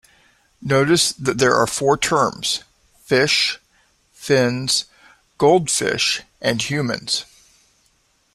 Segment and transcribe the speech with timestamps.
[0.63, 2.63] Notice that there are four terms:
[3.03, 3.59] "fish",
[4.11, 4.85] "fins",
[5.37, 7.25] "goldfish" and "humans".